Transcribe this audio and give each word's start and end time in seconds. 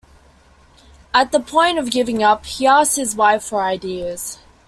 At 1.13 1.31
the 1.31 1.39
point 1.39 1.77
of 1.77 1.91
giving 1.91 2.23
up, 2.23 2.47
he 2.47 2.65
asked 2.65 2.95
his 2.95 3.15
wife 3.15 3.43
for 3.43 3.61
ideas. 3.61 4.39